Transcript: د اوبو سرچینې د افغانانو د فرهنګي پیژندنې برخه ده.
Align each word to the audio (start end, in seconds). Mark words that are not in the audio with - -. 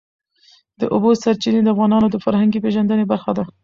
د 0.79 0.81
اوبو 0.93 1.09
سرچینې 1.23 1.61
د 1.63 1.67
افغانانو 1.73 2.07
د 2.11 2.15
فرهنګي 2.25 2.59
پیژندنې 2.65 3.05
برخه 3.11 3.31
ده. 3.37 3.43